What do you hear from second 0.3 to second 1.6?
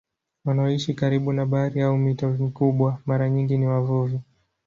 Wanaoishi karibu na